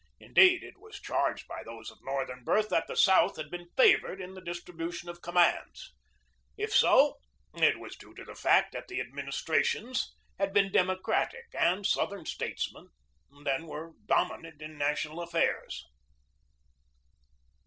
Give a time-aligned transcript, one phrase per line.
[0.19, 4.19] Indeed, it was charged by those of Northern birth that the South had been favored
[4.19, 5.93] in the distri bution of commands.
[6.57, 7.19] If so,
[7.53, 12.87] it was due to the fact that the administrations had been Democratic, and Southern statesmen
[13.43, 15.85] then were dominant in national affairs.